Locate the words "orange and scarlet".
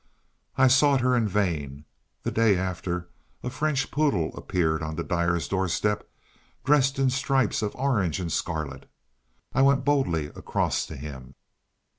7.75-8.89